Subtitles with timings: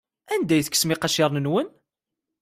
[0.33, 1.67] Anda ay tekksem iqaciren-nwen?